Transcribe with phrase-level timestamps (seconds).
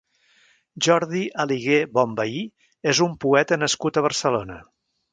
[0.85, 2.43] Jordi Aligué Bonvehí
[2.95, 4.63] és un poeta nascut a Barcelona.